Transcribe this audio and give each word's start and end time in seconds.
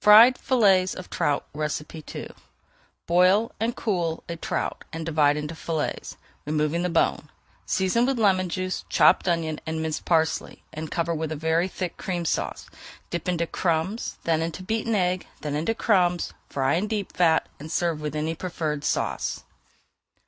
FRIED 0.00 0.38
FILLETS 0.38 0.94
OF 0.94 1.10
TROUT 1.10 1.48
II 1.52 2.28
Boil 3.08 3.50
and 3.58 3.74
cool 3.74 4.22
a 4.28 4.36
trout 4.36 4.84
and 4.92 5.04
divide 5.04 5.36
into 5.36 5.56
fillets, 5.56 6.16
removing 6.46 6.84
the 6.84 6.88
bone. 6.88 7.28
Season 7.66 8.06
with 8.06 8.16
lemon 8.16 8.48
juice, 8.48 8.84
chopped 8.88 9.26
onion, 9.26 9.58
and 9.66 9.82
minced 9.82 10.04
parsley, 10.04 10.62
and 10.72 10.92
cover 10.92 11.12
with 11.12 11.32
a 11.32 11.34
very 11.34 11.66
thick 11.66 11.96
Cream 11.96 12.24
Sauce. 12.24 12.70
Dip 13.10 13.28
into 13.28 13.48
crumbs, 13.48 14.16
then 14.22 14.42
into 14.42 14.62
beaten 14.62 14.94
egg, 14.94 15.26
then 15.40 15.56
into 15.56 15.74
crumbs, 15.74 16.32
fry 16.48 16.74
in 16.74 16.86
deep 16.86 17.12
fat, 17.16 17.48
and 17.58 17.68
serve 17.72 18.00
with 18.00 18.14
any 18.14 18.36
preferred 18.36 18.84
sauce. 18.84 19.42